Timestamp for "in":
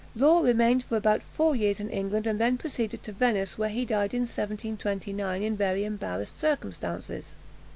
1.79-1.87, 4.15-4.21, 5.43-5.55